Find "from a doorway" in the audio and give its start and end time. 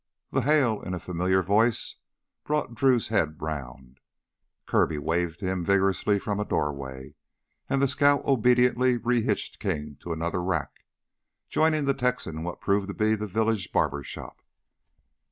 6.17-7.13